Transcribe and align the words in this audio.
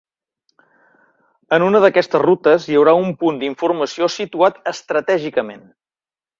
En 1.57 1.65
una 1.65 1.81
d'aquestes 1.83 2.23
rutes 2.25 2.67
hi 2.71 2.79
haurà 2.81 2.97
un 3.03 3.13
punt 3.21 3.39
d'informació 3.45 4.11
situat 4.17 4.61
estratègicament. 4.75 5.67